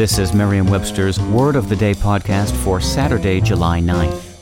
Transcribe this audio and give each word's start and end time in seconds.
This 0.00 0.18
is 0.18 0.32
Merriam-Webster's 0.32 1.20
Word 1.20 1.56
of 1.56 1.68
the 1.68 1.76
Day 1.76 1.92
podcast 1.92 2.56
for 2.64 2.80
Saturday, 2.80 3.38
July 3.38 3.82
9th. 3.82 4.38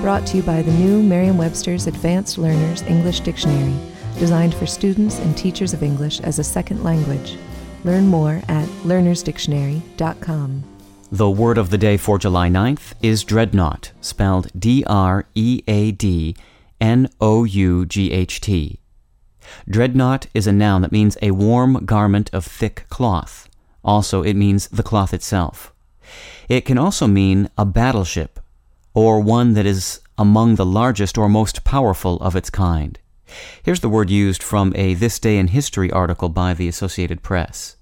Brought 0.00 0.26
to 0.28 0.38
you 0.38 0.42
by 0.42 0.62
the 0.62 0.72
new 0.72 1.02
Merriam-Webster's 1.02 1.86
Advanced 1.86 2.38
Learners 2.38 2.80
English 2.84 3.20
Dictionary, 3.20 3.76
designed 4.18 4.54
for 4.54 4.64
students 4.64 5.18
and 5.18 5.36
teachers 5.36 5.74
of 5.74 5.82
English 5.82 6.20
as 6.20 6.38
a 6.38 6.44
second 6.44 6.82
language. 6.82 7.36
Learn 7.84 8.06
more 8.06 8.40
at 8.48 8.66
learnersdictionary.com. 8.84 10.64
The 11.12 11.30
word 11.30 11.58
of 11.58 11.68
the 11.68 11.76
day 11.76 11.98
for 11.98 12.18
July 12.18 12.48
9th 12.48 12.94
is 13.02 13.22
dreadnought, 13.22 13.92
spelled 14.00 14.50
D 14.58 14.82
R 14.86 15.26
E 15.34 15.62
A 15.68 15.92
D 15.92 16.36
N 16.80 17.10
O 17.20 17.44
U 17.44 17.84
G 17.84 18.12
H 18.12 18.40
T. 18.40 18.80
Dreadnought 19.68 20.26
is 20.34 20.46
a 20.46 20.52
noun 20.52 20.82
that 20.82 20.92
means 20.92 21.16
a 21.22 21.30
warm 21.30 21.84
garment 21.84 22.30
of 22.32 22.44
thick 22.44 22.86
cloth. 22.88 23.48
Also, 23.84 24.22
it 24.22 24.34
means 24.34 24.68
the 24.68 24.82
cloth 24.82 25.14
itself. 25.14 25.72
It 26.48 26.62
can 26.62 26.78
also 26.78 27.06
mean 27.06 27.48
a 27.56 27.64
battleship, 27.64 28.40
or 28.94 29.20
one 29.20 29.54
that 29.54 29.66
is 29.66 30.00
among 30.18 30.54
the 30.54 30.66
largest 30.66 31.18
or 31.18 31.28
most 31.28 31.64
powerful 31.64 32.16
of 32.20 32.36
its 32.36 32.50
kind. 32.50 32.98
Here's 33.62 33.80
the 33.80 33.88
word 33.88 34.10
used 34.10 34.42
from 34.42 34.72
a 34.76 34.94
This 34.94 35.18
Day 35.18 35.38
in 35.38 35.48
History 35.48 35.90
article 35.90 36.28
by 36.28 36.54
the 36.54 36.68
Associated 36.68 37.22
Press. 37.22 37.76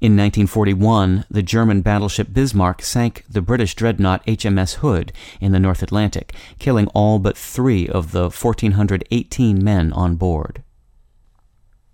In 0.00 0.16
1941, 0.16 1.26
the 1.30 1.42
German 1.42 1.82
battleship 1.82 2.32
Bismarck 2.32 2.82
sank 2.82 3.24
the 3.28 3.42
British 3.42 3.74
dreadnought 3.74 4.24
HMS 4.26 4.76
Hood 4.76 5.12
in 5.40 5.52
the 5.52 5.60
North 5.60 5.82
Atlantic, 5.82 6.34
killing 6.58 6.86
all 6.88 7.18
but 7.18 7.36
three 7.36 7.88
of 7.88 8.12
the 8.12 8.30
1,418 8.30 9.62
men 9.62 9.92
on 9.92 10.16
board. 10.16 10.62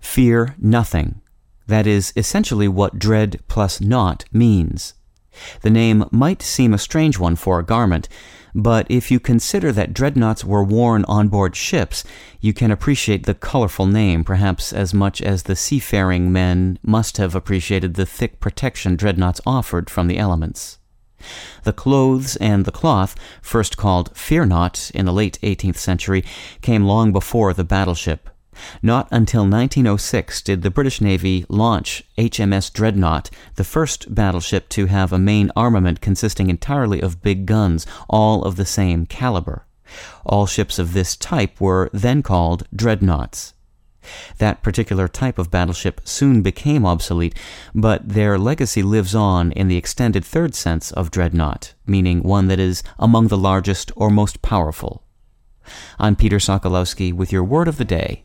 Fear 0.00 0.56
nothing. 0.58 1.20
That 1.66 1.86
is 1.86 2.12
essentially 2.16 2.68
what 2.68 2.98
dread 2.98 3.40
plus 3.48 3.80
nought 3.80 4.24
means. 4.32 4.94
The 5.62 5.70
name 5.70 6.04
might 6.10 6.42
seem 6.42 6.74
a 6.74 6.78
strange 6.78 7.18
one 7.18 7.36
for 7.36 7.58
a 7.58 7.64
garment, 7.64 8.08
but 8.54 8.86
if 8.90 9.10
you 9.10 9.18
consider 9.18 9.72
that 9.72 9.94
dreadnoughts 9.94 10.44
were 10.44 10.62
worn 10.62 11.04
on 11.06 11.28
board 11.28 11.56
ships, 11.56 12.04
you 12.40 12.52
can 12.52 12.70
appreciate 12.70 13.24
the 13.24 13.34
colorful 13.34 13.86
name 13.86 14.24
perhaps 14.24 14.72
as 14.72 14.92
much 14.92 15.22
as 15.22 15.44
the 15.44 15.56
seafaring 15.56 16.30
men 16.30 16.78
must 16.82 17.16
have 17.16 17.34
appreciated 17.34 17.94
the 17.94 18.06
thick 18.06 18.40
protection 18.40 18.96
dreadnoughts 18.96 19.40
offered 19.46 19.88
from 19.88 20.06
the 20.06 20.18
elements. 20.18 20.78
The 21.62 21.72
clothes 21.72 22.36
and 22.36 22.64
the 22.64 22.72
cloth, 22.72 23.14
first 23.40 23.76
called 23.76 24.14
fearnought 24.16 24.90
in 24.92 25.06
the 25.06 25.12
late 25.12 25.38
18th 25.42 25.76
century, 25.76 26.24
came 26.60 26.84
long 26.84 27.12
before 27.12 27.54
the 27.54 27.64
battleship. 27.64 28.28
Not 28.82 29.08
until 29.10 29.42
1906 29.42 30.42
did 30.42 30.62
the 30.62 30.70
British 30.70 31.00
Navy 31.00 31.44
launch 31.48 32.04
HMS 32.18 32.72
Dreadnought, 32.72 33.30
the 33.54 33.64
first 33.64 34.14
battleship 34.14 34.68
to 34.70 34.86
have 34.86 35.12
a 35.12 35.18
main 35.18 35.50
armament 35.56 36.00
consisting 36.00 36.50
entirely 36.50 37.00
of 37.00 37.22
big 37.22 37.46
guns, 37.46 37.86
all 38.08 38.42
of 38.44 38.56
the 38.56 38.66
same 38.66 39.06
caliber. 39.06 39.66
All 40.24 40.46
ships 40.46 40.78
of 40.78 40.92
this 40.92 41.16
type 41.16 41.60
were 41.60 41.90
then 41.92 42.22
called 42.22 42.66
dreadnoughts. 42.74 43.54
That 44.38 44.62
particular 44.62 45.06
type 45.06 45.38
of 45.38 45.50
battleship 45.50 46.00
soon 46.04 46.42
became 46.42 46.84
obsolete, 46.84 47.38
but 47.74 48.08
their 48.08 48.38
legacy 48.38 48.82
lives 48.82 49.14
on 49.14 49.52
in 49.52 49.68
the 49.68 49.76
extended 49.76 50.24
third 50.24 50.54
sense 50.54 50.90
of 50.90 51.10
dreadnought, 51.10 51.74
meaning 51.86 52.22
one 52.22 52.48
that 52.48 52.58
is 52.58 52.82
among 52.98 53.28
the 53.28 53.38
largest 53.38 53.92
or 53.94 54.10
most 54.10 54.42
powerful. 54.42 55.04
I'm 55.98 56.16
Peter 56.16 56.38
Sokolowski 56.38 57.12
with 57.12 57.30
your 57.30 57.44
word 57.44 57.68
of 57.68 57.76
the 57.76 57.84
day. 57.84 58.24